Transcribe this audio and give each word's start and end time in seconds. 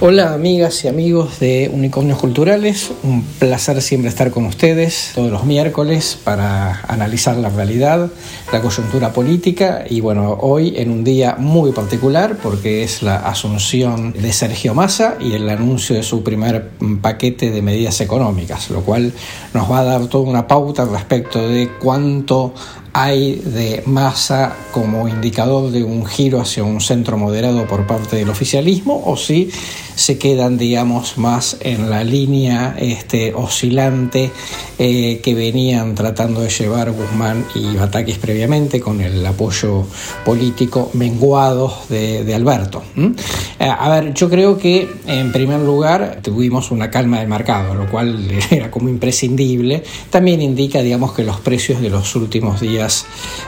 Hola 0.00 0.32
amigas 0.32 0.84
y 0.84 0.88
amigos 0.88 1.40
de 1.40 1.68
Unicornios 1.74 2.20
Culturales, 2.20 2.92
un 3.02 3.24
placer 3.40 3.82
siempre 3.82 4.08
estar 4.08 4.30
con 4.30 4.46
ustedes 4.46 5.10
todos 5.12 5.28
los 5.28 5.42
miércoles 5.42 6.16
para 6.22 6.82
analizar 6.86 7.36
la 7.36 7.48
realidad, 7.48 8.08
la 8.52 8.62
coyuntura 8.62 9.12
política 9.12 9.82
y 9.90 10.00
bueno, 10.00 10.38
hoy 10.40 10.74
en 10.76 10.92
un 10.92 11.02
día 11.02 11.34
muy 11.36 11.72
particular 11.72 12.36
porque 12.40 12.84
es 12.84 13.02
la 13.02 13.16
asunción 13.16 14.12
de 14.12 14.32
Sergio 14.32 14.72
Massa 14.72 15.16
y 15.18 15.32
el 15.32 15.50
anuncio 15.50 15.96
de 15.96 16.04
su 16.04 16.22
primer 16.22 16.70
paquete 17.02 17.50
de 17.50 17.60
medidas 17.60 18.00
económicas, 18.00 18.70
lo 18.70 18.82
cual 18.82 19.12
nos 19.52 19.68
va 19.68 19.80
a 19.80 19.84
dar 19.84 20.06
toda 20.06 20.30
una 20.30 20.46
pauta 20.46 20.84
respecto 20.84 21.48
de 21.48 21.70
cuánto 21.80 22.54
hay 23.00 23.36
de 23.36 23.84
masa 23.86 24.56
como 24.72 25.06
indicador 25.06 25.70
de 25.70 25.84
un 25.84 26.04
giro 26.04 26.40
hacia 26.40 26.64
un 26.64 26.80
centro 26.80 27.16
moderado 27.16 27.64
por 27.68 27.86
parte 27.86 28.16
del 28.16 28.28
oficialismo 28.28 29.04
o 29.06 29.16
si 29.16 29.52
se 29.98 30.16
quedan, 30.16 30.58
digamos, 30.58 31.18
más 31.18 31.56
en 31.60 31.90
la 31.90 32.04
línea 32.04 32.76
este, 32.78 33.34
oscilante 33.34 34.30
eh, 34.78 35.20
que 35.24 35.34
venían 35.34 35.96
tratando 35.96 36.40
de 36.40 36.50
llevar 36.50 36.92
Guzmán 36.92 37.44
y 37.56 37.74
Batakis 37.74 38.18
previamente 38.18 38.80
con 38.80 39.00
el 39.00 39.26
apoyo 39.26 39.84
político 40.24 40.90
menguado 40.94 41.74
de, 41.88 42.32
Alberto. 42.32 42.84
Eh, 42.96 43.68
a 43.68 43.88
ver, 43.88 44.14
yo 44.14 44.30
creo 44.30 44.56
que 44.56 44.88
en 45.08 45.32
primer 45.32 45.60
lugar 45.60 46.20
tuvimos 46.22 46.70
una 46.70 46.90
calma 46.92 47.18
del 47.18 47.28
mercado, 47.28 47.74
lo 47.74 47.90
cual 47.90 48.30
era 48.52 48.70
como 48.70 48.88
imprescindible. 48.88 49.82
También 50.10 50.40
indica, 50.40 50.80
digamos, 50.80 51.12
que 51.12 51.24
los 51.24 51.40
precios 51.40 51.80
de 51.80 51.90
los 51.90 52.14
últimos 52.14 52.60
días 52.60 52.87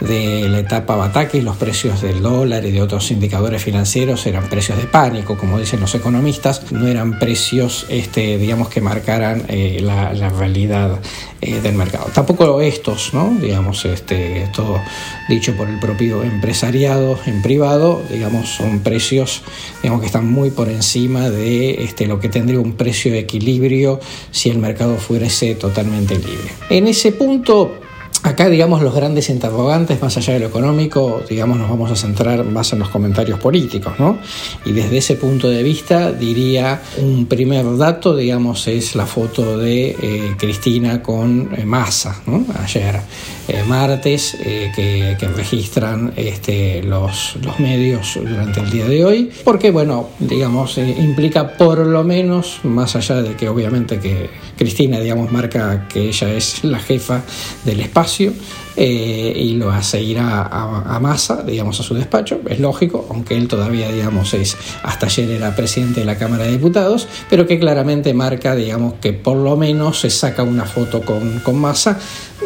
de 0.00 0.48
la 0.48 0.60
etapa 0.60 0.96
Batakis, 0.96 1.42
los 1.42 1.56
precios 1.56 2.02
del 2.02 2.22
dólar 2.22 2.64
y 2.64 2.70
de 2.70 2.82
otros 2.82 3.10
indicadores 3.10 3.62
financieros 3.62 4.26
eran 4.26 4.48
precios 4.48 4.78
de 4.78 4.84
pánico, 4.84 5.36
como 5.36 5.58
dicen 5.58 5.80
los 5.80 5.94
economistas, 5.94 6.72
no 6.72 6.86
eran 6.86 7.18
precios, 7.18 7.86
este, 7.88 8.38
digamos, 8.38 8.68
que 8.68 8.80
marcaran 8.80 9.44
eh, 9.48 9.78
la, 9.80 10.12
la 10.12 10.28
realidad 10.28 11.00
eh, 11.40 11.60
del 11.60 11.74
mercado. 11.74 12.06
Tampoco 12.14 12.60
estos, 12.60 13.12
¿no? 13.12 13.36
digamos, 13.40 13.84
este, 13.84 14.48
todo 14.54 14.80
dicho 15.28 15.54
por 15.56 15.68
el 15.68 15.78
propio 15.78 16.22
empresariado 16.22 17.18
en 17.26 17.42
privado, 17.42 18.02
digamos, 18.10 18.48
son 18.48 18.80
precios 18.80 19.42
digamos, 19.82 20.00
que 20.00 20.06
están 20.06 20.26
muy 20.26 20.50
por 20.50 20.68
encima 20.68 21.28
de 21.30 21.84
este, 21.84 22.06
lo 22.06 22.20
que 22.20 22.28
tendría 22.28 22.60
un 22.60 22.72
precio 22.72 23.12
de 23.12 23.18
equilibrio 23.18 24.00
si 24.30 24.50
el 24.50 24.58
mercado 24.58 24.96
fuese 24.96 25.54
totalmente 25.54 26.16
libre. 26.16 26.52
En 26.70 26.86
ese 26.86 27.12
punto 27.12 27.83
Acá, 28.24 28.48
digamos, 28.48 28.80
los 28.80 28.94
grandes 28.94 29.28
interrogantes, 29.28 30.00
más 30.00 30.16
allá 30.16 30.32
de 30.32 30.40
lo 30.40 30.46
económico, 30.46 31.22
digamos, 31.28 31.58
nos 31.58 31.68
vamos 31.68 31.90
a 31.90 31.94
centrar 31.94 32.42
más 32.42 32.72
en 32.72 32.78
los 32.78 32.88
comentarios 32.88 33.38
políticos, 33.38 33.96
¿no? 33.98 34.16
Y 34.64 34.72
desde 34.72 34.96
ese 34.96 35.16
punto 35.16 35.50
de 35.50 35.62
vista, 35.62 36.10
diría, 36.10 36.80
un 36.96 37.26
primer 37.26 37.76
dato, 37.76 38.16
digamos, 38.16 38.66
es 38.66 38.96
la 38.96 39.04
foto 39.04 39.58
de 39.58 39.88
eh, 40.00 40.34
Cristina 40.38 41.02
con 41.02 41.50
eh, 41.54 41.66
Massa, 41.66 42.22
¿no? 42.26 42.46
Ayer, 42.62 42.98
eh, 43.46 43.62
martes, 43.66 44.38
que, 44.40 45.30
registran 45.36 46.14
este, 46.16 46.82
los, 46.82 47.36
los 47.42 47.60
medios 47.60 48.18
durante 48.18 48.60
el 48.60 48.70
día 48.70 48.86
de 48.86 49.04
hoy, 49.04 49.30
porque, 49.44 49.70
bueno, 49.70 50.08
digamos, 50.18 50.78
implica 50.78 51.58
por 51.58 51.78
lo 51.78 52.02
menos, 52.04 52.60
más 52.62 52.96
allá 52.96 53.20
de 53.20 53.34
que 53.34 53.50
obviamente 53.50 53.98
que 53.98 54.30
Cristina, 54.56 54.98
digamos, 54.98 55.30
marca 55.30 55.86
que 55.88 56.08
ella 56.08 56.32
es 56.32 56.64
la 56.64 56.78
jefa 56.78 57.22
del 57.66 57.80
espacio, 57.80 58.13
espacio 58.14 58.32
eh, 58.76 59.32
y 59.36 59.54
lo 59.54 59.70
hace 59.70 60.02
ir 60.02 60.18
a, 60.18 60.42
a, 60.44 61.00
Massa, 61.00 61.42
digamos, 61.42 61.78
a 61.80 61.82
su 61.82 61.94
despacho, 61.94 62.40
es 62.48 62.58
lógico, 62.58 63.06
aunque 63.10 63.36
él 63.36 63.46
todavía, 63.46 63.90
digamos, 63.90 64.34
es, 64.34 64.56
hasta 64.82 65.06
ayer 65.06 65.30
era 65.30 65.54
presidente 65.54 66.00
de 66.00 66.06
la 66.06 66.16
Cámara 66.16 66.44
de 66.44 66.52
Diputados, 66.52 67.06
pero 67.30 67.46
que 67.46 67.58
claramente 67.58 68.14
marca, 68.14 68.54
digamos, 68.56 68.94
que 68.94 69.12
por 69.12 69.36
lo 69.36 69.56
menos 69.56 70.00
se 70.00 70.10
saca 70.10 70.42
una 70.42 70.64
foto 70.64 71.02
con, 71.02 71.40
con 71.40 71.58
Massa, 71.58 71.98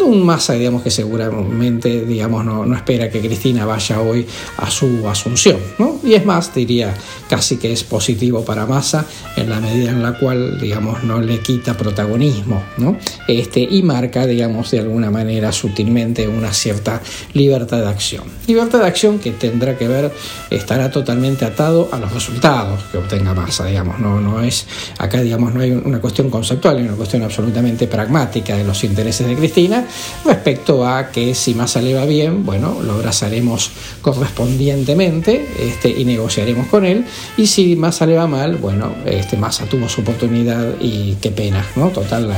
un 0.00 0.24
Massa, 0.24 0.54
digamos, 0.54 0.82
que 0.82 0.90
seguramente, 0.90 2.04
digamos, 2.04 2.44
no, 2.44 2.64
no 2.64 2.76
espera 2.76 3.10
que 3.10 3.20
Cristina 3.20 3.64
vaya 3.64 4.00
hoy 4.00 4.26
a 4.58 4.70
su 4.70 5.08
asunción, 5.08 5.58
¿no? 5.78 5.98
Y 6.02 6.14
es 6.14 6.24
más, 6.24 6.54
diría 6.54 6.94
casi 7.28 7.56
que 7.56 7.72
es 7.72 7.84
positivo 7.84 8.44
para 8.44 8.66
Massa 8.66 9.06
en 9.36 9.50
la 9.50 9.60
medida 9.60 9.90
en 9.90 10.02
la 10.02 10.18
cual, 10.18 10.60
digamos, 10.60 11.02
no 11.04 11.20
le 11.20 11.40
quita 11.40 11.76
protagonismo, 11.76 12.62
¿no? 12.78 12.96
Este, 13.28 13.60
y 13.60 13.82
marca, 13.82 14.26
digamos, 14.26 14.70
de 14.70 14.80
alguna 14.80 15.10
manera 15.10 15.52
sutilmente 15.52 16.13
una 16.28 16.52
cierta 16.52 17.00
libertad 17.32 17.80
de 17.80 17.88
acción. 17.88 18.24
Libertad 18.46 18.80
de 18.80 18.86
acción 18.86 19.18
que 19.18 19.32
tendrá 19.32 19.76
que 19.76 19.88
ver, 19.88 20.12
estará 20.50 20.90
totalmente 20.90 21.44
atado 21.44 21.88
a 21.92 21.98
los 21.98 22.12
resultados 22.12 22.82
que 22.90 22.98
obtenga 22.98 23.34
Massa, 23.34 23.66
digamos, 23.66 23.98
no, 23.98 24.20
no 24.20 24.40
es, 24.40 24.66
acá, 24.98 25.20
digamos, 25.20 25.52
no 25.54 25.60
hay 25.60 25.72
una 25.72 26.00
cuestión 26.00 26.30
conceptual, 26.30 26.78
hay 26.78 26.84
una 26.84 26.96
cuestión 26.96 27.22
absolutamente 27.22 27.86
pragmática 27.86 28.56
de 28.56 28.64
los 28.64 28.84
intereses 28.84 29.26
de 29.26 29.34
Cristina 29.36 29.86
respecto 30.24 30.86
a 30.86 31.10
que 31.10 31.34
si 31.34 31.54
Massa 31.54 31.80
le 31.80 31.94
va 31.94 32.04
bien, 32.04 32.44
bueno, 32.44 32.78
lo 32.82 32.94
abrazaremos 32.94 33.70
correspondientemente 34.02 35.46
este, 35.58 35.88
y 35.90 36.04
negociaremos 36.04 36.66
con 36.68 36.84
él, 36.84 37.04
y 37.36 37.46
si 37.46 37.76
Massa 37.76 38.06
le 38.06 38.16
va 38.16 38.26
mal, 38.26 38.56
bueno, 38.56 38.94
este, 39.04 39.36
Massa 39.36 39.64
tuvo 39.66 39.88
su 39.88 40.02
oportunidad 40.02 40.74
y 40.80 41.16
qué 41.20 41.30
pena, 41.30 41.64
¿no? 41.76 41.88
Total, 41.88 42.28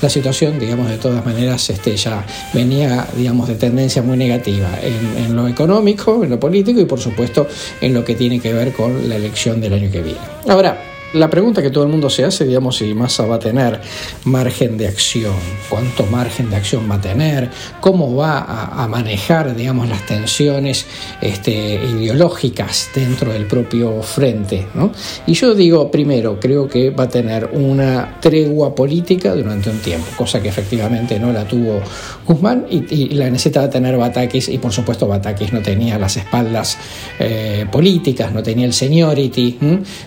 la, 0.00 0.08
situación, 0.08 0.58
digamos, 0.58 0.88
de 0.88 0.98
todas 0.98 1.24
maneras, 1.24 1.70
este, 1.70 1.96
ya 1.96 2.24
venía, 2.52 3.06
digamos, 3.16 3.48
de 3.48 3.54
tendencia 3.54 4.02
muy 4.02 4.16
negativa 4.16 4.68
en, 4.82 5.24
en, 5.24 5.36
lo 5.36 5.48
económico, 5.48 6.24
en 6.24 6.30
lo 6.30 6.40
político 6.40 6.80
y, 6.80 6.84
por 6.84 7.00
supuesto, 7.00 7.46
en 7.80 7.94
lo 7.94 8.04
que 8.04 8.14
tiene 8.14 8.40
que 8.40 8.52
ver 8.52 8.72
con 8.72 9.08
la 9.08 9.16
elección 9.16 9.60
del 9.60 9.74
año 9.74 9.90
que 9.90 10.02
viene. 10.02 10.20
Ahora, 10.48 10.91
la 11.14 11.28
pregunta 11.28 11.62
que 11.62 11.70
todo 11.70 11.84
el 11.84 11.90
mundo 11.90 12.08
se 12.08 12.24
hace, 12.24 12.44
digamos, 12.44 12.76
si 12.76 12.94
Massa 12.94 13.26
va 13.26 13.36
a 13.36 13.38
tener 13.38 13.80
margen 14.24 14.78
de 14.78 14.88
acción, 14.88 15.34
cuánto 15.68 16.06
margen 16.06 16.50
de 16.50 16.56
acción 16.56 16.90
va 16.90 16.96
a 16.96 17.00
tener, 17.00 17.50
cómo 17.80 18.14
va 18.14 18.40
a, 18.40 18.88
manejar, 18.88 19.54
digamos, 19.54 19.88
las 19.88 20.04
tensiones 20.06 20.86
este, 21.20 21.52
ideológicas 21.52 22.90
dentro 22.94 23.32
del 23.32 23.46
propio 23.46 24.02
frente. 24.02 24.66
¿no? 24.74 24.92
Y 25.26 25.34
yo 25.34 25.54
digo, 25.54 25.90
primero, 25.90 26.38
creo 26.40 26.68
que 26.68 26.90
va 26.90 27.04
a 27.04 27.08
tener 27.08 27.50
una 27.52 28.18
tregua 28.20 28.74
política 28.74 29.34
durante 29.34 29.70
un 29.70 29.78
tiempo, 29.78 30.06
cosa 30.16 30.42
que 30.42 30.48
efectivamente 30.48 31.18
no 31.18 31.32
la 31.32 31.44
tuvo 31.44 31.80
Guzmán 32.26 32.66
y, 32.70 32.82
la 33.12 33.30
necesitaba 33.30 33.68
tener 33.68 33.96
Batakis 33.96 34.48
y 34.48 34.58
por 34.58 34.72
supuesto 34.72 35.06
Batakis 35.06 35.52
no 35.52 35.60
tenía 35.60 35.98
las 35.98 36.16
espaldas 36.16 36.78
eh, 37.18 37.66
políticas, 37.70 38.32
no 38.32 38.42
tenía 38.42 38.66
el 38.66 38.72
seniority 38.72 39.58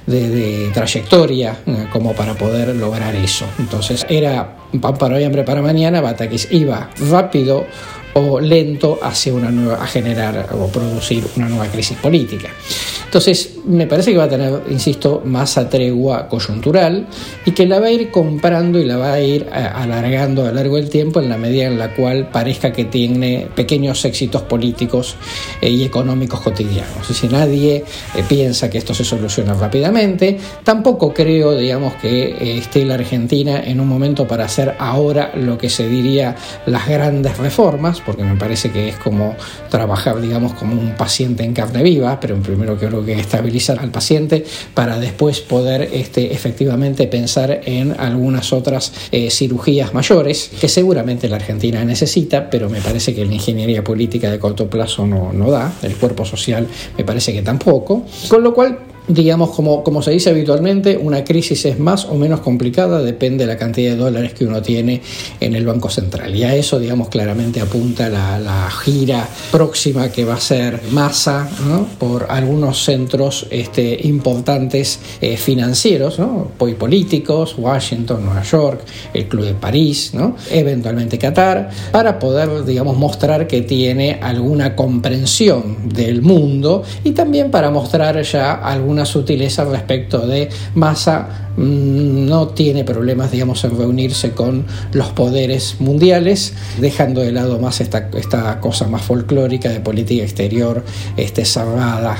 de, 0.05 0.29
de 0.29 0.71
trayectoria 0.95 1.57
eh, 1.65 1.87
como 1.91 2.13
para 2.13 2.33
poder 2.35 2.75
lograr 2.75 3.15
eso. 3.15 3.45
Entonces 3.59 4.05
era 4.09 4.55
pan 4.79 4.97
para 4.97 5.15
hoy, 5.15 5.23
hambre 5.23 5.43
para 5.43 5.61
mañana, 5.61 6.01
Batakis 6.01 6.47
iba 6.51 6.89
rápido 7.09 7.65
o 8.13 8.39
lento 8.39 8.99
hacia 9.01 9.33
una 9.33 9.51
nueva, 9.51 9.83
a 9.83 9.87
generar 9.87 10.47
o 10.53 10.67
producir 10.67 11.25
una 11.35 11.49
nueva 11.49 11.67
crisis 11.67 11.97
política. 11.97 12.49
Entonces, 13.15 13.59
me 13.65 13.87
parece 13.87 14.11
que 14.11 14.17
va 14.17 14.25
a 14.25 14.29
tener, 14.29 14.63
insisto, 14.69 15.21
más 15.23 15.57
tregua 15.69 16.27
coyuntural 16.27 17.07
y 17.45 17.51
que 17.51 17.65
la 17.65 17.79
va 17.79 17.87
a 17.87 17.91
ir 17.91 18.11
comprando 18.11 18.77
y 18.77 18.83
la 18.83 18.97
va 18.97 19.13
a 19.13 19.21
ir 19.21 19.43
eh, 19.43 19.55
alargando 19.55 20.41
a 20.41 20.47
lo 20.47 20.55
largo 20.55 20.75
del 20.75 20.89
tiempo 20.89 21.21
en 21.21 21.29
la 21.29 21.37
medida 21.37 21.63
en 21.63 21.79
la 21.79 21.95
cual 21.95 22.29
parezca 22.29 22.73
que 22.73 22.83
tiene 22.83 23.47
pequeños 23.55 24.03
éxitos 24.03 24.41
políticos 24.41 25.15
eh, 25.61 25.69
y 25.69 25.85
económicos 25.85 26.41
cotidianos. 26.41 27.07
Si 27.07 27.29
nadie 27.29 27.85
eh, 28.15 28.23
piensa 28.27 28.69
que 28.69 28.79
esto 28.79 28.93
se 28.93 29.05
soluciona 29.05 29.53
rápidamente, 29.53 30.37
tampoco 30.65 31.13
creo, 31.13 31.57
digamos, 31.57 31.93
que 31.93 32.57
esté 32.57 32.83
la 32.83 32.95
Argentina 32.95 33.63
en 33.63 33.79
un 33.79 33.87
momento 33.87 34.27
para 34.27 34.43
hacer 34.43 34.75
ahora 34.77 35.31
lo 35.35 35.57
que 35.57 35.69
se 35.69 35.87
diría 35.87 36.35
las 36.65 36.85
grandes 36.85 37.37
reformas, 37.37 38.01
porque 38.01 38.23
me 38.23 38.35
parece 38.35 38.71
que 38.71 38.89
es 38.89 38.97
como 38.97 39.37
trabajar, 39.69 40.19
digamos, 40.19 40.53
como 40.55 40.73
un 40.73 40.97
paciente 40.97 41.45
en 41.45 41.53
carne 41.53 41.81
viva, 41.81 42.19
pero 42.19 42.35
primero 42.41 42.77
que 43.05 43.13
estabilizar 43.13 43.79
al 43.79 43.91
paciente 43.91 44.45
para 44.73 44.99
después 44.99 45.41
poder 45.41 45.89
este, 45.93 46.33
efectivamente 46.33 47.07
pensar 47.07 47.61
en 47.65 47.91
algunas 47.99 48.53
otras 48.53 48.91
eh, 49.11 49.29
cirugías 49.29 49.93
mayores 49.93 50.51
que 50.59 50.67
seguramente 50.67 51.29
la 51.29 51.37
Argentina 51.37 51.83
necesita, 51.85 52.49
pero 52.49 52.69
me 52.69 52.81
parece 52.81 53.13
que 53.13 53.25
la 53.25 53.33
ingeniería 53.33 53.83
política 53.83 54.31
de 54.31 54.39
corto 54.39 54.69
plazo 54.69 55.05
no, 55.05 55.31
no 55.33 55.51
da, 55.51 55.73
el 55.83 55.95
cuerpo 55.95 56.25
social 56.25 56.67
me 56.97 57.03
parece 57.03 57.33
que 57.33 57.41
tampoco, 57.41 58.05
con 58.27 58.43
lo 58.43 58.53
cual 58.53 58.79
digamos, 59.07 59.51
como, 59.51 59.83
como 59.83 60.01
se 60.01 60.11
dice 60.11 60.29
habitualmente, 60.29 60.97
una 60.97 61.23
crisis 61.23 61.65
es 61.65 61.79
más 61.79 62.05
o 62.05 62.15
menos 62.15 62.39
complicada, 62.39 63.01
depende 63.01 63.45
de 63.45 63.53
la 63.53 63.57
cantidad 63.57 63.91
de 63.91 63.97
dólares 63.97 64.33
que 64.33 64.45
uno 64.45 64.61
tiene 64.61 65.01
en 65.39 65.55
el 65.55 65.65
Banco 65.65 65.89
Central. 65.89 66.35
Y 66.35 66.43
a 66.43 66.55
eso, 66.55 66.79
digamos, 66.79 67.09
claramente 67.09 67.61
apunta 67.61 68.09
la, 68.09 68.69
gira 68.83 69.27
próxima 69.51 70.09
que 70.09 70.25
va 70.25 70.35
a 70.35 70.39
ser 70.39 70.81
masa 70.91 71.49
por 71.99 72.27
algunos 72.29 72.83
centros 72.83 73.47
este, 73.49 73.99
importantes 74.07 74.99
eh, 75.21 75.37
financieros 75.37 76.19
¿no? 76.19 76.51
políticos, 76.57 77.55
Washington, 77.57 78.25
Nueva 78.25 78.43
York, 78.43 78.81
el 79.13 79.27
Club 79.27 79.45
de 79.45 79.53
París, 79.53 80.13
eventualmente 80.51 81.17
Qatar, 81.17 81.69
para 81.91 82.19
poder, 82.19 82.65
digamos, 82.65 82.97
mostrar 82.97 83.47
que 83.47 83.61
tiene 83.61 84.19
alguna 84.21 84.75
comprensión 84.75 85.89
del 85.89 86.21
mundo 86.21 86.83
y 87.03 87.11
también 87.11 87.51
para 87.51 87.69
mostrar 87.69 88.21
ya 88.21 88.53
algún 88.53 88.94
alguna 88.95 89.05
sutileza 89.05 89.65
respecto 89.65 90.25
de 90.25 90.49
Massa 90.75 91.27
Mm, 91.27 91.44
no 91.57 92.47
tiene 92.49 92.83
problemas, 92.83 93.31
digamos, 93.31 93.63
en 93.63 93.77
reunirse 93.77 94.31
con 94.31 94.65
los 94.93 95.09
poderes 95.09 95.77
mundiales, 95.79 96.53
dejando 96.79 97.21
de 97.21 97.31
lado 97.31 97.59
más 97.59 97.81
esta, 97.81 98.09
esta 98.13 98.59
cosa 98.59 98.87
más 98.87 99.01
folclórica 99.03 99.69
de 99.69 99.79
política 99.79 100.23
exterior 100.23 100.83
este, 101.17 101.45
cerrada 101.45 102.17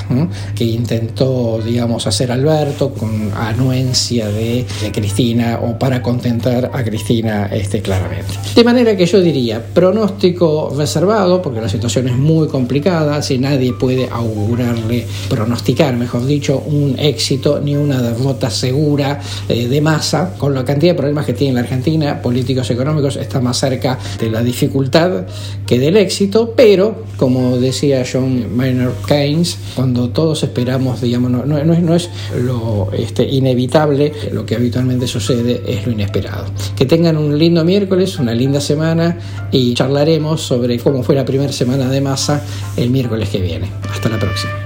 que 0.54 0.64
intentó, 0.64 1.60
digamos, 1.64 2.06
hacer 2.06 2.32
Alberto 2.32 2.92
con 2.92 3.30
anuencia 3.34 4.28
de, 4.28 4.64
Cristina 4.92 5.60
o 5.62 5.78
para 5.78 6.00
contentar 6.00 6.70
a 6.72 6.82
Cristina 6.84 7.46
este, 7.52 7.82
claramente. 7.82 8.32
De 8.54 8.64
manera 8.64 8.96
que 8.96 9.04
yo 9.04 9.20
diría, 9.20 9.62
pronóstico 9.62 10.72
reservado, 10.76 11.42
porque 11.42 11.60
la 11.60 11.68
situación 11.68 12.08
es 12.08 12.16
muy 12.16 12.48
complicada, 12.48 13.20
si 13.20 13.38
nadie 13.38 13.72
puede 13.72 14.08
augurarle, 14.10 15.06
pronosticar, 15.28 15.96
mejor 15.96 16.24
dicho, 16.24 16.62
un 16.66 16.96
éxito 16.98 17.60
ni 17.60 17.76
una 17.76 18.00
derrota 18.00 18.48
segura 18.48 19.20
eh, 19.48 19.68
de 19.68 19.80
masa, 19.80 20.34
con 20.38 20.54
la 20.54 20.64
cantidad 20.64 20.92
de 20.92 20.96
problemas 20.96 21.26
que 21.26 21.32
tiene 21.32 21.54
la 21.54 21.60
Argentina, 21.60 22.20
políticos, 22.20 22.70
económicos, 22.70 23.16
está 23.16 23.40
más 23.40 23.58
cerca 23.58 23.98
de 24.18 24.30
la 24.30 24.42
dificultad 24.42 25.26
que 25.66 25.78
del 25.78 25.96
éxito, 25.96 26.54
pero, 26.56 27.04
como 27.16 27.58
decía 27.58 28.04
John 28.10 28.56
Maynard 28.56 28.94
Keynes, 29.06 29.58
cuando 29.74 30.10
todos 30.10 30.42
esperamos, 30.42 31.00
digamos, 31.00 31.30
no, 31.30 31.44
no, 31.44 31.58
es, 31.58 31.82
no 31.82 31.94
es, 31.94 32.10
lo 32.42 32.90
este, 32.92 33.24
inevitable, 33.24 34.12
lo 34.32 34.44
que 34.46 34.56
habitualmente 34.56 35.06
sucede 35.06 35.62
es 35.66 35.86
lo 35.86 35.92
inesperado. 35.92 36.44
Que 36.76 36.86
tengan 36.86 37.16
un 37.16 37.38
lindo 37.38 37.64
miércoles, 37.64 38.18
una 38.18 38.34
linda 38.34 38.60
semana 38.60 39.18
y 39.50 39.74
charlaremos 39.74 40.42
sobre 40.42 40.78
cómo 40.78 41.02
fue 41.02 41.14
la 41.14 41.24
primera 41.24 41.52
semana 41.52 41.88
de 41.88 42.00
masa 42.00 42.42
el 42.76 42.90
miércoles 42.90 43.28
que 43.28 43.40
viene. 43.40 43.70
Hasta 43.90 44.08
la 44.08 44.18
próxima. 44.18 44.65